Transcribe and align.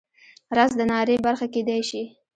رس 0.57 0.71
د 0.79 0.81
ناري 0.91 1.15
برخه 1.25 1.45
کیدی 1.53 1.79
شي 1.89 2.03